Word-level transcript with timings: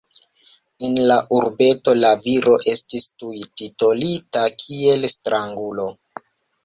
En 0.87 0.95
la 1.09 1.17
urbeto 1.39 1.93
la 1.99 2.09
viro 2.25 2.55
estis 2.73 3.05
tuj 3.25 3.35
titolita 3.61 4.47
kiel 4.65 5.07
strangulo. 5.17 5.87